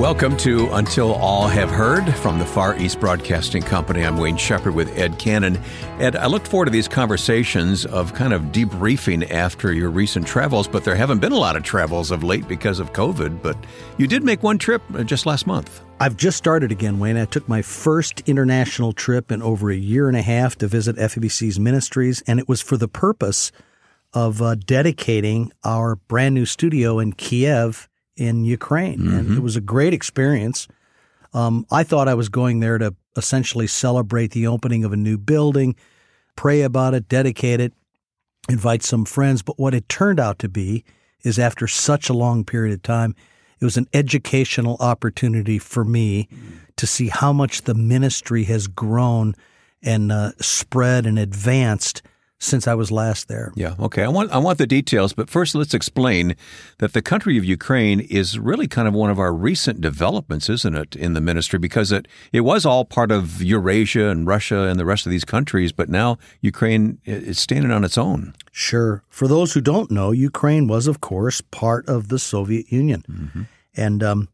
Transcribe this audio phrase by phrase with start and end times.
[0.00, 4.02] Welcome to Until All Have Heard from the Far East Broadcasting Company.
[4.02, 5.60] I'm Wayne Shepherd with Ed Cannon.
[5.98, 10.66] Ed, I look forward to these conversations of kind of debriefing after your recent travels,
[10.66, 13.42] but there haven't been a lot of travels of late because of COVID.
[13.42, 13.58] But
[13.98, 15.82] you did make one trip uh, just last month.
[16.00, 17.18] I've just started again, Wayne.
[17.18, 20.96] I took my first international trip in over a year and a half to visit
[20.96, 23.52] FEBC's ministries, and it was for the purpose
[24.14, 27.89] of uh, dedicating our brand new studio in Kiev
[28.20, 28.98] in Ukraine.
[28.98, 29.18] Mm-hmm.
[29.18, 30.68] And it was a great experience.
[31.32, 35.16] Um, I thought I was going there to essentially celebrate the opening of a new
[35.16, 35.74] building,
[36.36, 37.72] pray about it, dedicate it,
[38.48, 39.42] invite some friends.
[39.42, 40.84] But what it turned out to be
[41.22, 43.14] is after such a long period of time,
[43.60, 46.28] it was an educational opportunity for me
[46.76, 49.34] to see how much the ministry has grown
[49.82, 52.02] and uh, spread and advanced
[52.40, 53.52] since I was last there.
[53.54, 54.02] Yeah, okay.
[54.02, 56.34] I want I want the details, but first let's explain
[56.78, 60.74] that the country of Ukraine is really kind of one of our recent developments, isn't
[60.74, 64.80] it, in the ministry because it it was all part of Eurasia and Russia and
[64.80, 68.34] the rest of these countries, but now Ukraine is standing on its own.
[68.50, 69.02] Sure.
[69.10, 73.04] For those who don't know, Ukraine was of course part of the Soviet Union.
[73.08, 73.42] Mm-hmm.
[73.76, 74.28] And um,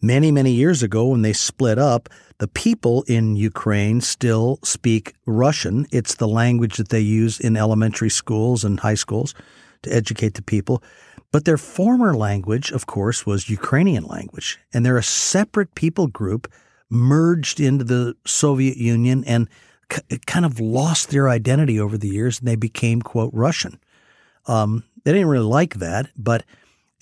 [0.00, 2.08] many, many years ago when they split up,
[2.38, 5.86] the people in Ukraine still speak Russian.
[5.90, 9.34] It's the language that they use in elementary schools and high schools
[9.82, 10.82] to educate the people.
[11.32, 14.58] But their former language, of course, was Ukrainian language.
[14.72, 16.50] And they're a separate people group
[16.90, 19.48] merged into the Soviet Union and
[20.26, 23.78] kind of lost their identity over the years and they became, quote, Russian.
[24.46, 26.44] Um, they didn't really like that, but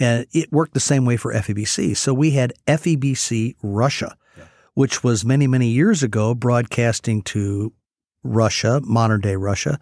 [0.01, 1.97] uh, it worked the same way for FEBC.
[1.97, 4.17] So we had FEBC Russia
[4.75, 7.73] which was many, many years ago broadcasting to
[8.23, 9.79] Russia, modern day Russia,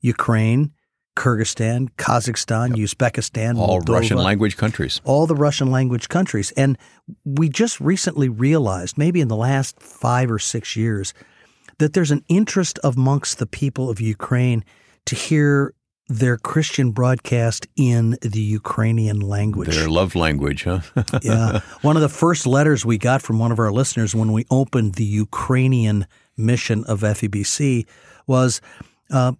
[0.00, 0.72] Ukraine,
[1.16, 2.88] Kyrgyzstan, Kazakhstan, yep.
[2.88, 5.00] Uzbekistan, all Moldova, Russian language countries.
[5.04, 6.52] All the Russian language countries.
[6.52, 6.78] And
[7.24, 11.14] we just recently realized, maybe in the last five or six years,
[11.78, 14.64] that there's an interest amongst the people of Ukraine
[15.06, 15.74] to hear
[16.08, 19.74] their Christian broadcast in the Ukrainian language.
[19.74, 20.80] Their love language, huh?
[21.22, 21.60] yeah.
[21.82, 24.94] One of the first letters we got from one of our listeners when we opened
[24.94, 26.06] the Ukrainian
[26.36, 27.86] mission of FEBC
[28.26, 28.60] was
[29.10, 29.32] uh,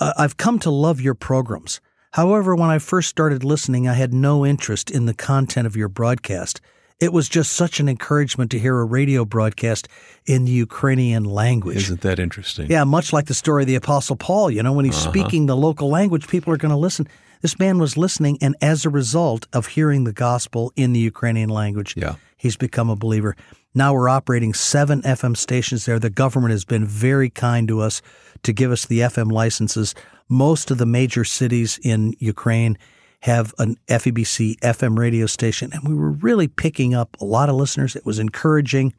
[0.00, 1.80] I've come to love your programs.
[2.12, 5.88] However, when I first started listening, I had no interest in the content of your
[5.88, 6.60] broadcast.
[7.00, 9.86] It was just such an encouragement to hear a radio broadcast
[10.26, 11.76] in the Ukrainian language.
[11.76, 12.68] Isn't that interesting?
[12.68, 14.50] Yeah, much like the story of the Apostle Paul.
[14.50, 15.10] You know, when he's uh-huh.
[15.10, 17.06] speaking the local language, people are going to listen.
[17.40, 21.50] This man was listening, and as a result of hearing the gospel in the Ukrainian
[21.50, 22.16] language, yeah.
[22.36, 23.36] he's become a believer.
[23.74, 26.00] Now we're operating seven FM stations there.
[26.00, 28.02] The government has been very kind to us
[28.42, 29.94] to give us the FM licenses.
[30.28, 32.76] Most of the major cities in Ukraine
[33.20, 37.56] have an FEBC FM radio station, and we were really picking up a lot of
[37.56, 37.96] listeners.
[37.96, 38.94] It was encouraging.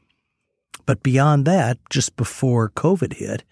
[0.86, 3.44] But beyond that, just before COVID hit,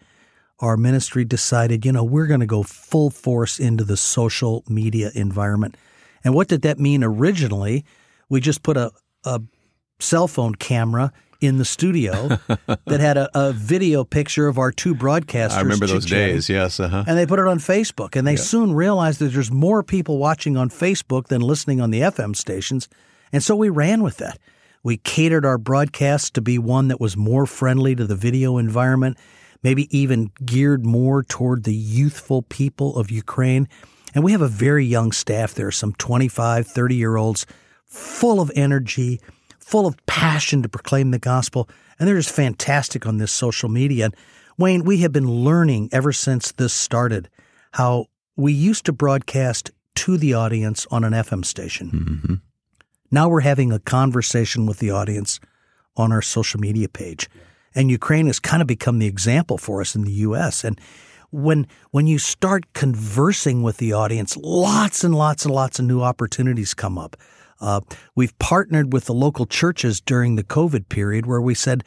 [0.60, 5.12] our ministry decided, you know, we're going to go full force into the social media
[5.14, 5.78] environment.
[6.24, 7.86] And what did that mean originally?
[8.28, 8.92] We just put a,
[9.24, 9.42] a
[10.00, 12.28] cell phone camera in the studio
[12.86, 15.52] that had a, a, video picture of our two broadcasters.
[15.52, 16.80] I remember those days, yes.
[16.80, 17.04] Uh-huh.
[17.08, 18.16] And they put it on Facebook.
[18.16, 18.38] And they yeah.
[18.38, 22.90] soon realized that there's more people watching on Facebook than listening on the FM stations.
[23.32, 24.40] And so we ran with that.
[24.84, 29.18] We catered our broadcasts to be one that was more friendly to the video environment,
[29.64, 33.68] maybe even geared more toward the youthful people of Ukraine.
[34.16, 37.46] And we have a very young staff there, some 25, 30 year olds,
[37.86, 39.20] full of energy
[39.68, 41.68] full of passion to proclaim the gospel,
[42.00, 44.06] and they're just fantastic on this social media.
[44.06, 44.16] And
[44.58, 47.28] Wayne, we have been learning ever since this started
[47.74, 48.06] how
[48.38, 51.92] we used to broadcast to the audience on an FM station.
[51.92, 52.34] Mm-hmm.
[53.12, 55.42] Now we're having a conversation with the audience
[55.98, 57.28] on our social media page.
[57.76, 60.64] And Ukraine has kind of become the example for us in the U.S.
[60.64, 60.80] And
[61.30, 66.02] when when you start conversing with the audience, lots and lots and lots of new
[66.02, 67.18] opportunities come up.
[67.60, 67.82] Uh,
[68.16, 71.84] we've partnered with the local churches during the COVID period where we said,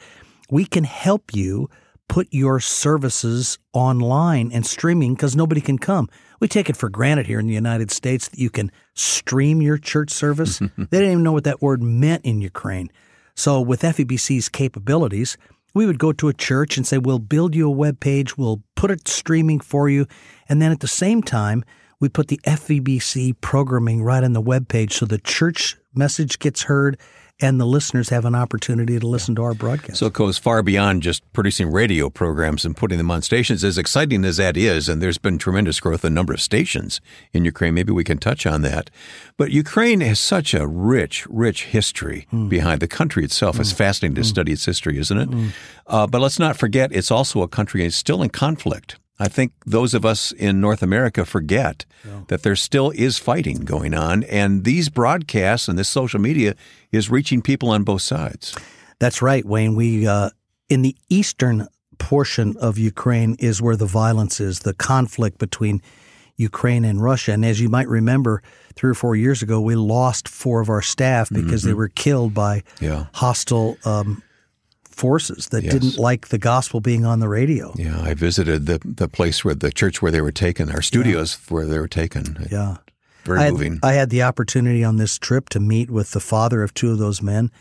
[0.49, 1.69] we can help you
[2.11, 6.09] put your services online and streaming because nobody can come.
[6.41, 9.77] We take it for granted here in the United States that you can stream your
[9.77, 10.59] church service.
[10.77, 12.91] they didn't even know what that word meant in Ukraine.
[13.33, 15.37] So, with FEBC's capabilities,
[15.73, 18.61] we would go to a church and say, We'll build you a web page, we'll
[18.75, 20.05] put it streaming for you.
[20.49, 21.63] And then at the same time,
[22.01, 26.63] we put the FEBC programming right on the web page so the church message gets
[26.63, 26.97] heard
[27.41, 29.97] and the listeners have an opportunity to listen to our broadcast.
[29.97, 33.63] So it goes far beyond just producing radio programs and putting them on stations.
[33.63, 37.01] As exciting as that is, and there's been tremendous growth in number of stations
[37.33, 37.73] in Ukraine.
[37.73, 38.91] Maybe we can touch on that.
[39.37, 42.47] But Ukraine has such a rich, rich history mm.
[42.47, 43.57] behind the country itself.
[43.57, 43.61] Mm.
[43.61, 44.25] It's fascinating to mm.
[44.25, 45.29] study its history, isn't it?
[45.29, 45.47] Hmm.
[45.87, 48.97] Uh, but let's not forget, it's also a country that's still in conflict.
[49.21, 52.21] I think those of us in North America forget yeah.
[52.29, 56.55] that there still is fighting going on, and these broadcasts and this social media
[56.91, 58.57] is reaching people on both sides.
[58.97, 59.75] That's right, Wayne.
[59.75, 60.31] We uh,
[60.69, 61.67] in the eastern
[61.99, 65.83] portion of Ukraine is where the violence is, the conflict between
[66.37, 67.33] Ukraine and Russia.
[67.33, 68.41] And as you might remember,
[68.75, 71.69] three or four years ago, we lost four of our staff because mm-hmm.
[71.69, 73.05] they were killed by yeah.
[73.13, 74.23] hostile um,
[75.01, 75.73] forces that yes.
[75.73, 77.73] didn't like the gospel being on the radio.
[77.75, 81.39] Yeah, I visited the the place where the church where they were taken, our studios
[81.39, 81.53] yeah.
[81.53, 82.47] where they were taken.
[82.51, 82.77] Yeah.
[83.23, 83.79] Very I had, moving.
[83.81, 86.99] I had the opportunity on this trip to meet with the father of two of
[86.99, 87.51] those men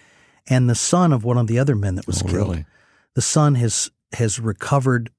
[0.47, 2.49] and the son of one of the other men that was oh, killed.
[2.51, 2.67] Really?
[3.15, 5.11] The son has has recovered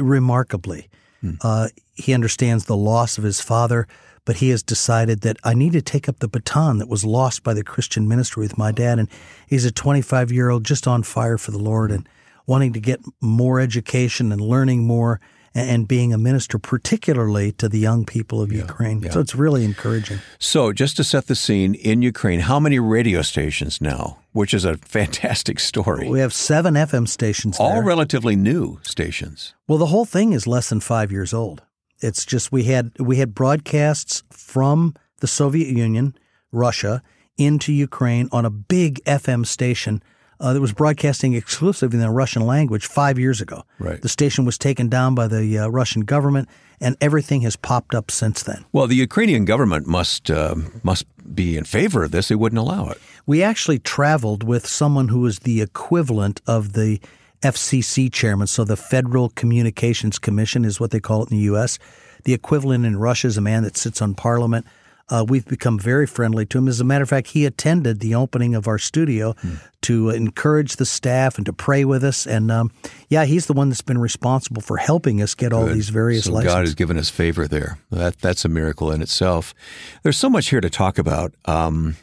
[0.00, 0.88] remarkably.
[1.20, 1.34] Hmm.
[1.42, 3.86] Uh, he understands the loss of his father,
[4.24, 7.42] but he has decided that I need to take up the baton that was lost
[7.42, 8.98] by the Christian ministry with my dad.
[8.98, 9.08] And
[9.48, 12.08] he's a 25 year old just on fire for the Lord and
[12.46, 15.20] wanting to get more education and learning more
[15.54, 19.02] and being a minister, particularly to the young people of yeah, Ukraine.
[19.02, 19.10] Yeah.
[19.10, 20.20] So it's really encouraging.
[20.38, 24.18] So, just to set the scene in Ukraine, how many radio stations now?
[24.32, 26.08] Which is a fantastic story.
[26.08, 27.60] We have seven FM stations.
[27.60, 27.82] All there.
[27.82, 29.54] relatively new stations.
[29.68, 31.62] Well, the whole thing is less than five years old.
[32.02, 36.14] It's just we had we had broadcasts from the Soviet Union,
[36.50, 37.02] Russia,
[37.38, 40.02] into Ukraine on a big FM station
[40.40, 43.62] uh, that was broadcasting exclusively in the Russian language five years ago.
[43.78, 44.02] Right.
[44.02, 46.48] The station was taken down by the uh, Russian government,
[46.80, 48.64] and everything has popped up since then.
[48.72, 52.28] Well, the Ukrainian government must uh, must be in favor of this.
[52.28, 53.00] They wouldn't allow it.
[53.24, 57.00] We actually traveled with someone who was the equivalent of the
[57.42, 58.46] FCC chairman.
[58.46, 61.78] So the Federal Communications Commission is what they call it in the U.S.
[62.24, 64.66] The equivalent in Russia is a man that sits on Parliament.
[65.08, 66.68] Uh, we've become very friendly to him.
[66.68, 69.56] As a matter of fact, he attended the opening of our studio hmm.
[69.82, 72.26] to encourage the staff and to pray with us.
[72.26, 72.70] And um,
[73.10, 76.32] yeah, he's the one that's been responsible for helping us get all these various so
[76.32, 76.54] licenses.
[76.54, 77.78] God has given us favor there.
[77.90, 79.54] That that's a miracle in itself.
[80.02, 81.34] There's so much here to talk about.
[81.44, 81.96] Um,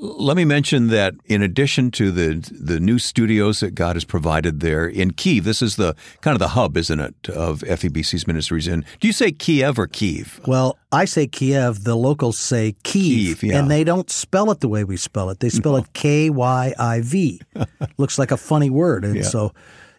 [0.00, 4.60] let me mention that in addition to the the new studios that God has provided
[4.60, 8.68] there in Kiev, this is the kind of the hub, isn't it, of FEBC's ministries?
[8.68, 8.84] in.
[9.00, 10.40] do you say Kiev or Kiev?
[10.46, 11.84] Well, I say Kiev.
[11.84, 13.58] The locals say Kiev, Kiev yeah.
[13.58, 15.40] and they don't spell it the way we spell it.
[15.40, 15.78] They spell no.
[15.78, 17.40] it K Y I V.
[17.98, 19.22] Looks like a funny word, and yeah.
[19.22, 19.52] so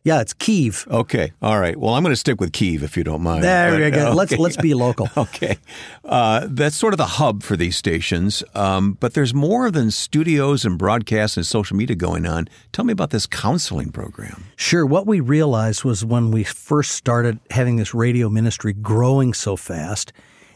[0.03, 0.87] yeah, it's Kiev.
[0.89, 1.77] Okay, all right.
[1.77, 3.43] Well, I'm going to stick with Kiev if you don't mind.
[3.43, 4.07] There but, you go.
[4.07, 4.15] Okay.
[4.15, 5.09] Let's let's be local.
[5.17, 5.57] okay,
[6.05, 8.43] uh, that's sort of the hub for these stations.
[8.55, 12.47] Um, but there's more than studios and broadcasts and social media going on.
[12.71, 14.45] Tell me about this counseling program.
[14.55, 14.85] Sure.
[14.85, 20.13] What we realized was when we first started having this radio ministry growing so fast,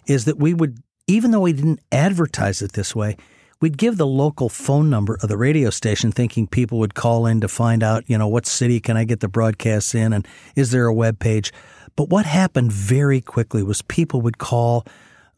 [0.07, 3.17] is that we would, even though we didn't advertise it this way,
[3.63, 7.39] we'd give the local phone number of the radio station thinking people would call in
[7.39, 10.71] to find out, you know, what city can I get the broadcasts in and is
[10.71, 11.53] there a web page?
[11.95, 14.85] But what happened very quickly was people would call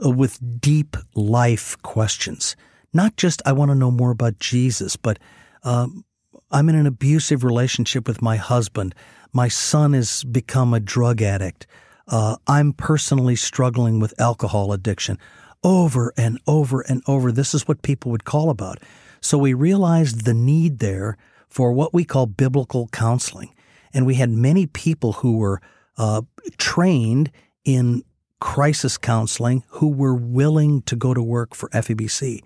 [0.03, 2.55] uh, with deep life questions.
[2.93, 5.19] Not just, I want to know more about Jesus, but
[5.61, 6.03] um,
[6.49, 8.95] I'm in an abusive relationship with my husband.
[9.33, 11.67] My son has become a drug addict.
[12.07, 15.19] Uh, I'm personally struggling with alcohol addiction
[15.65, 17.31] over and over and over.
[17.31, 18.77] This is what people would call about.
[19.19, 21.17] So we realized the need there
[21.49, 23.53] for what we call biblical counseling.
[23.91, 25.61] And we had many people who were
[25.97, 26.21] uh,
[26.57, 27.31] trained
[27.65, 28.03] in
[28.39, 32.43] crisis counseling who were willing to go to work for FEBC.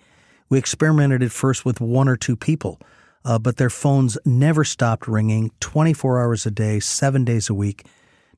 [0.47, 2.79] We experimented at first with one or two people,
[3.25, 7.85] uh, but their phones never stopped ringing 24 hours a day, seven days a week.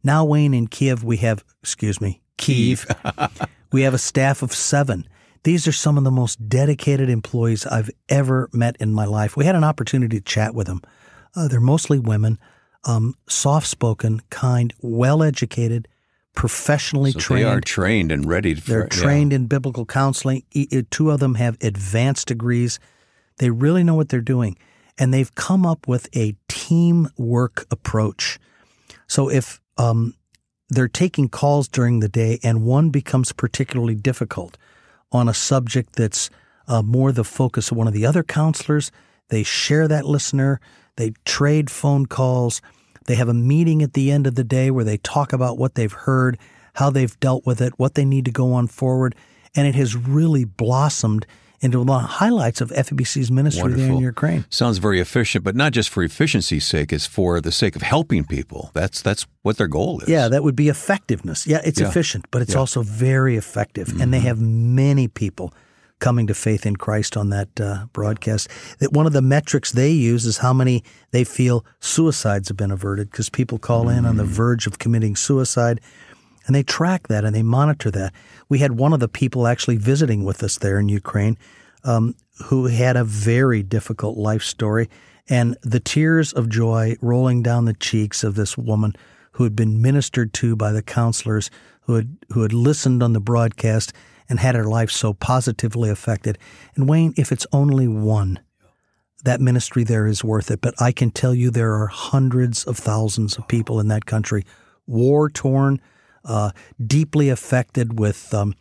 [0.03, 2.87] Now, Wayne, in Kiev, we have, excuse me, Kiev.
[3.71, 5.07] We have a staff of seven.
[5.43, 9.35] These are some of the most dedicated employees I've ever met in my life.
[9.35, 10.81] We had an opportunity to chat with them.
[11.35, 12.37] Uh, they're mostly women,
[12.83, 15.87] um, soft spoken, kind, well educated,
[16.35, 17.45] professionally so trained.
[17.45, 18.53] They are trained and ready.
[18.53, 19.37] For, They're trained yeah.
[19.37, 20.43] in biblical counseling.
[20.91, 22.79] Two of them have advanced degrees.
[23.37, 24.57] They really know what they're doing.
[24.97, 28.37] And they've come up with a teamwork approach.
[29.07, 30.13] So if um,
[30.71, 34.57] they're taking calls during the day, and one becomes particularly difficult
[35.11, 36.29] on a subject that's
[36.65, 38.89] uh, more the focus of one of the other counselors.
[39.27, 40.61] They share that listener,
[40.95, 42.61] they trade phone calls,
[43.05, 45.75] they have a meeting at the end of the day where they talk about what
[45.75, 46.37] they've heard,
[46.75, 49.13] how they've dealt with it, what they need to go on forward.
[49.53, 51.27] And it has really blossomed
[51.61, 53.85] into the highlights of FEBC's ministry Wonderful.
[53.85, 54.45] there in Ukraine.
[54.49, 56.91] Sounds very efficient, but not just for efficiency's sake.
[56.91, 58.71] It's for the sake of helping people.
[58.73, 60.09] That's that's what their goal is.
[60.09, 61.45] Yeah, that would be effectiveness.
[61.47, 61.87] Yeah, it's Yeah.
[61.89, 62.59] efficient, but it's Yeah.
[62.59, 64.01] also very effective.
[64.01, 65.53] And they have many people
[65.99, 68.49] coming to faith in Christ on that uh, broadcast.
[68.79, 72.71] That one of the metrics they use is how many they feel suicides have been
[72.71, 75.79] averted because people call in on the verge of committing suicide.
[76.45, 78.13] And they track that and they monitor that.
[78.49, 81.37] We had one of the people actually visiting with us there in Ukraine
[81.83, 84.89] um, who had a very difficult life story.
[85.29, 88.95] And the tears of joy rolling down the cheeks of this woman
[89.33, 91.49] who had been ministered to by the counselors,
[91.81, 93.93] who had, who had listened on the broadcast
[94.27, 96.37] and had her life so positively affected.
[96.75, 98.39] And Wayne, if it's only one,
[99.23, 100.61] that ministry there is worth it.
[100.61, 104.45] But I can tell you there are hundreds of thousands of people in that country,
[104.87, 105.79] war torn,
[106.25, 106.51] uh,
[106.85, 108.55] deeply affected with um,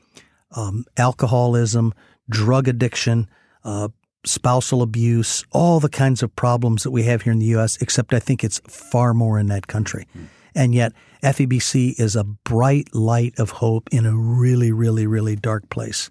[0.57, 1.95] um, alcoholism,
[2.29, 3.29] drug addiction,
[3.65, 3.89] uh,
[4.25, 8.13] spousal abuse, all the kinds of problems that we have here in the U.S., except
[8.13, 10.07] I think it's far more in that country.
[10.55, 15.69] And yet, FEBC is a bright light of hope in a really, really, really dark
[15.71, 16.11] place.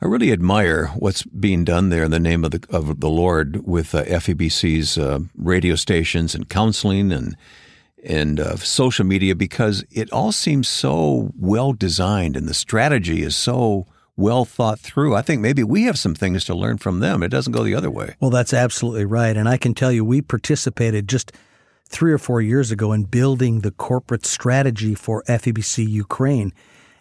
[0.00, 3.66] I really admire what's being done there in the name of the of the Lord
[3.66, 7.36] with uh, FEBC's uh, radio stations and counseling and
[8.02, 13.36] and uh, social media because it all seems so well designed and the strategy is
[13.36, 15.14] so well thought through.
[15.14, 17.22] I think maybe we have some things to learn from them.
[17.22, 18.16] It doesn't go the other way.
[18.20, 19.36] Well, that's absolutely right.
[19.36, 21.32] And I can tell you, we participated just
[21.88, 26.52] three or four years ago in building the corporate strategy for FEBC Ukraine.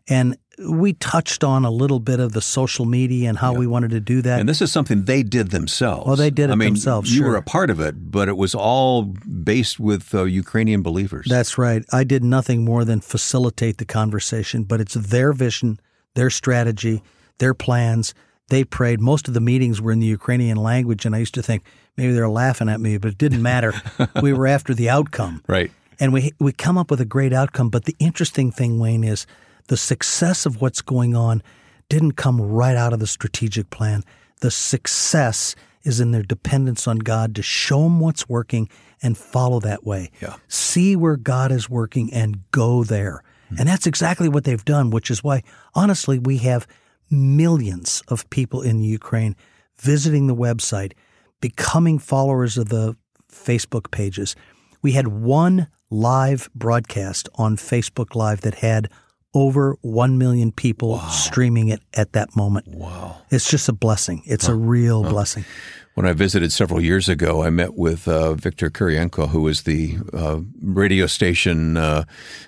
[0.08, 3.92] And we touched on a little bit of the social media and how we wanted
[3.92, 4.40] to do that.
[4.40, 6.06] And this is something they did themselves.
[6.06, 7.30] Well, they did it I mean, themselves, You sure.
[7.32, 11.28] were a part of it, but it was all based with uh, Ukrainian believers.
[11.30, 11.84] That's right.
[11.92, 15.80] I did nothing more than facilitate the conversation, but it's their vision,
[16.16, 17.02] their strategy,
[17.40, 18.14] their plans.
[18.50, 19.00] They prayed.
[19.00, 21.64] Most of the meetings were in the Ukrainian language, and I used to think
[21.96, 23.74] maybe they're laughing at me, but it didn't matter.
[24.22, 25.42] we were after the outcome.
[25.48, 25.72] right.
[26.00, 27.70] And we we come up with a great outcome.
[27.70, 29.28] But the interesting thing, Wayne, is
[29.68, 31.42] the success of what's going on
[31.90, 34.04] didn't come right out of the strategic plan.
[34.42, 38.70] The success is in their dependence on God to show them what's working
[39.02, 40.12] and follow that way.
[40.22, 40.36] Yeah.
[40.48, 43.24] See where God is working and go there.
[43.50, 43.56] Hmm.
[43.60, 46.68] And that's exactly what they've done, which is why, honestly, we have
[47.10, 49.36] millions of people in Ukraine
[49.78, 50.94] visiting the website,
[51.42, 52.96] becoming followers of the
[53.32, 54.36] Facebook pages.
[54.82, 58.90] We had one live broadcast on Facebook Live that had
[59.34, 62.68] over 1 million people streaming it at that moment.
[62.68, 63.22] Wow.
[63.30, 64.24] It's just a blessing.
[64.26, 65.46] It's a real blessing.
[65.94, 69.98] When I visited several years ago, I met with uh, Victor Kuryenko, who was the
[70.14, 72.06] uh, radio station uh,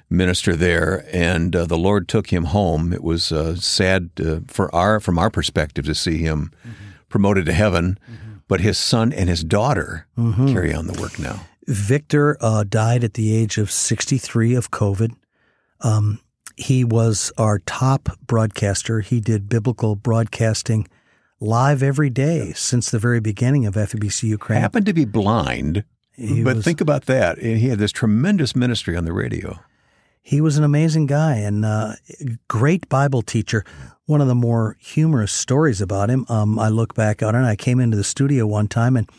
[0.10, 2.94] minister there, and uh, the Lord took him home.
[2.94, 6.52] It was uh, sad uh, for our, from our perspective, to see him
[7.10, 8.00] promoted to heaven,
[8.48, 11.46] but his son and his daughter carry on the work now.
[11.68, 15.16] Victor uh, died at the age of 63 of COVID.
[15.82, 16.20] Um,
[16.55, 19.01] he was our top broadcaster.
[19.01, 20.88] He did biblical broadcasting
[21.39, 24.62] live every day since the very beginning of FEBC Ukraine.
[24.62, 25.83] Happened to be blind,
[26.13, 27.39] He but was- think about that.
[27.39, 29.60] He had this tremendous ministry on the radio.
[30.22, 31.95] He was an amazing guy and uh,
[32.48, 33.65] great Bible teacher.
[34.05, 37.43] One of the more humorous stories about him, um, I look back on it.
[37.45, 39.10] I came into the studio one time, and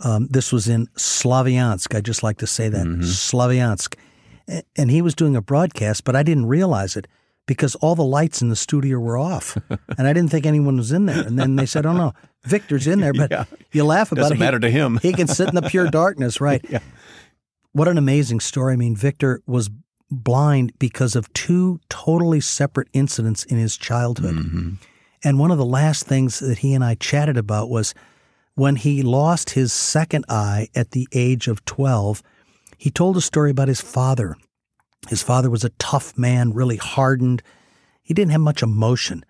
[0.00, 1.94] um, this was in Slaviansk.
[1.94, 3.98] I just like to say that Slaviansk, A-
[4.76, 7.06] and he was doing a broadcast, but I didn't realize it
[7.46, 9.56] because all the lights in the studio were off,
[9.98, 11.22] and I didn't think anyone was in there.
[11.26, 12.12] And then they said, "Oh no,
[12.44, 13.44] Victor's in there," but Yeah.
[13.72, 14.20] you laugh about it.
[14.20, 14.38] It Doesn't it.
[14.38, 14.98] He- matter to him.
[15.02, 16.64] he can sit in the pure darkness, right?
[16.68, 16.80] Yeah.
[17.72, 18.72] What an amazing story.
[18.72, 19.70] I mean, Victor was
[20.10, 24.34] blind because of two totally separate incidents in his childhood.
[24.36, 24.70] Mm-hmm.
[25.24, 27.92] And one of the last things that he and I chatted about was
[28.54, 32.22] when he lost his second eye at the age of 12,
[32.78, 34.36] he told a story about his father.
[35.08, 37.42] His father was a tough man, really hardened.
[38.02, 39.24] He didn't have much emotion.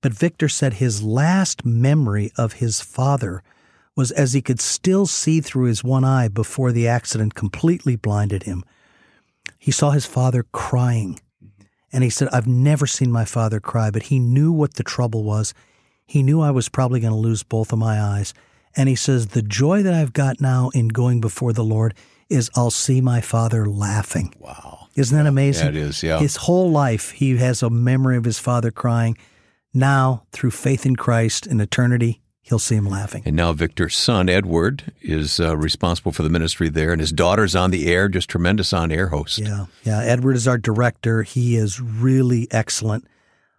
[0.00, 3.42] But Victor said his last memory of his father
[3.96, 8.44] was as he could still see through his one eye before the accident completely blinded
[8.44, 8.64] him.
[9.58, 11.20] He saw his father crying.
[11.92, 15.24] And he said, I've never seen my father cry, but he knew what the trouble
[15.24, 15.54] was.
[16.06, 18.34] He knew I was probably going to lose both of my eyes.
[18.76, 21.94] And he says, The joy that I've got now in going before the Lord
[22.28, 24.34] is I'll see my father laughing.
[24.38, 24.88] Wow.
[24.94, 25.66] Isn't that amazing?
[25.66, 26.18] Yeah, it is, yeah.
[26.18, 29.16] His whole life, he has a memory of his father crying.
[29.72, 33.22] Now, through faith in Christ in eternity, he'll see him laughing.
[33.24, 37.54] And now Victor's son, Edward, is uh, responsible for the ministry there, and his daughter's
[37.54, 39.38] on the air, just tremendous on air host.
[39.38, 40.00] Yeah, yeah.
[40.00, 41.22] Edward is our director.
[41.22, 43.06] He is really excellent,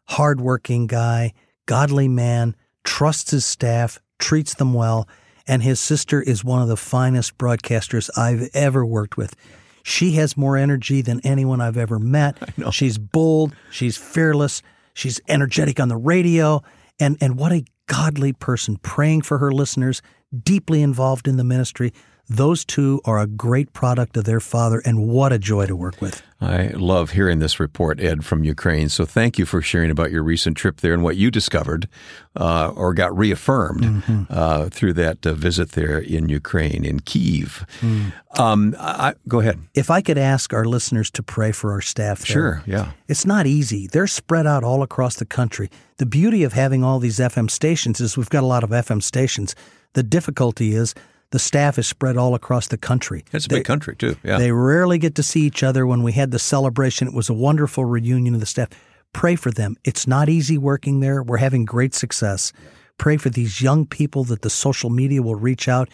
[0.05, 1.33] hardworking guy,
[1.67, 5.07] godly man, trusts his staff, treats them well,
[5.49, 9.35] and his sister is one of the finest broadcasters I've ever worked with.
[9.81, 12.37] She has more energy than anyone I've ever met.
[12.71, 14.61] She's bold, she's fearless,
[14.93, 16.61] she's energetic on the radio,
[16.99, 20.03] and, and what a godly person praying for her listeners,
[20.43, 21.93] deeply involved in the ministry.
[22.29, 25.99] Those two are a great product of their father, and what a joy to work
[25.99, 26.21] with.
[26.39, 28.87] I love hearing this report, Ed, from Ukraine.
[28.87, 31.89] So thank you for sharing about your recent trip there and what you discovered
[32.35, 34.23] uh, or got reaffirmed mm-hmm.
[34.29, 37.65] uh, through that uh, visit there in Ukraine, in Kiev.
[37.81, 38.13] Mm.
[38.39, 39.59] Um, I, go ahead.
[39.73, 42.25] If I could ask our listeners to pray for our staff there.
[42.25, 42.91] Sure, yeah.
[43.07, 43.87] It's not easy.
[43.87, 45.69] They're spread out all across the country.
[45.97, 49.01] The beauty of having all these FM stations is we've got a lot of FM
[49.01, 49.55] stations.
[49.93, 50.93] The difficulty is
[51.31, 53.23] the staff is spread all across the country.
[53.31, 54.15] It's a big country, too.
[54.23, 54.37] Yeah.
[54.37, 55.85] They rarely get to see each other.
[55.85, 58.69] When we had the celebration, it was a wonderful reunion of the staff.
[59.13, 59.75] Pray for them.
[59.83, 61.21] It's not easy working there.
[61.21, 62.51] We're having great success.
[62.97, 65.89] Pray for these young people that the social media will reach out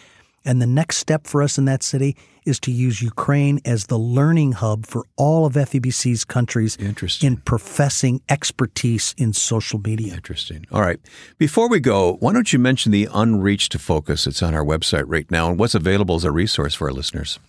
[0.46, 3.98] and the next step for us in that city is to use Ukraine as the
[3.98, 6.78] learning hub for all of FEBC's countries
[7.20, 10.14] in professing expertise in social media.
[10.14, 10.64] Interesting.
[10.70, 11.00] All right.
[11.36, 14.26] Before we go, why don't you mention the Unreached Focus?
[14.28, 17.40] It's on our website right now and what's available as a resource for our listeners.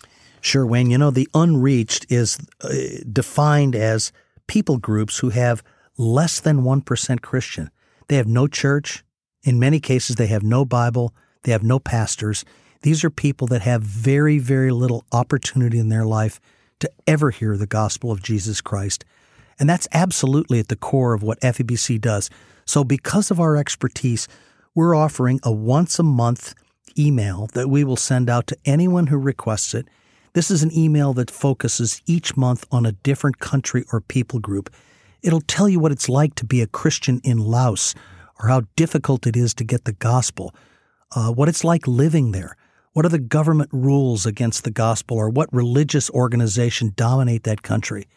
[0.41, 0.89] Sure, Wayne.
[0.89, 2.69] You know, the unreached is uh,
[3.11, 4.11] defined as
[4.47, 5.63] people groups who have
[5.97, 7.69] less than 1% Christian.
[8.07, 9.03] They have no church.
[9.43, 11.13] In many cases, they have no Bible.
[11.43, 12.43] They have no pastors.
[12.81, 16.39] These are people that have very, very little opportunity in their life
[16.79, 19.03] to ever hear the gospel of Jesus Christ.
[19.59, 22.29] And that's absolutely at the core of what FEBC does.
[22.65, 24.27] So, because of our expertise,
[24.75, 26.53] we're offering a once a month
[26.97, 29.87] email that we will send out to anyone who requests it.
[30.33, 34.69] This is an email that focuses each month on a different country or people group.
[35.23, 37.95] It'll tell you what it's like to be a Christian in Laos,
[38.39, 40.53] or how difficult it is to get the gospel,
[41.15, 42.55] uh, what it's like living there,
[42.97, 48.07] what are the government rules against the gospel or what religious organization dominate that country?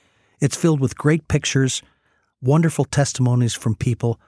[0.41, 1.83] It's filled with great pictures,
[2.41, 4.19] wonderful testimonies from people.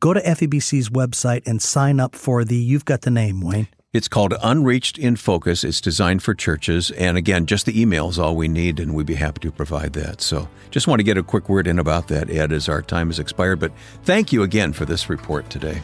[0.00, 3.68] Go to FEBC's website and sign up for the You've Got the Name, Wayne.
[3.92, 5.62] It's called Unreached in Focus.
[5.62, 6.90] It's designed for churches.
[6.90, 9.92] And again, just the email is all we need, and we'd be happy to provide
[9.92, 10.20] that.
[10.20, 13.10] So just want to get a quick word in about that, Ed, as our time
[13.10, 13.60] has expired.
[13.60, 13.70] But
[14.02, 15.80] thank you again for this report today.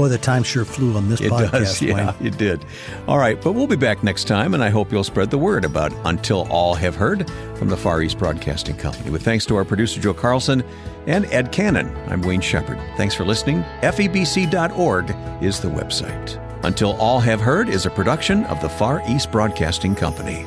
[0.00, 1.50] Boy, the time sure flew on this it podcast.
[1.50, 2.26] Does, yeah, Wayne.
[2.26, 2.64] it did.
[3.06, 5.62] All right, but we'll be back next time, and I hope you'll spread the word
[5.62, 9.10] about Until All Have Heard from the Far East Broadcasting Company.
[9.10, 10.64] With thanks to our producer, Joe Carlson,
[11.06, 12.78] and Ed Cannon, I'm Wayne Shepherd.
[12.96, 13.62] Thanks for listening.
[13.82, 16.64] FEBC.org is the website.
[16.64, 20.46] Until All Have Heard is a production of the Far East Broadcasting Company.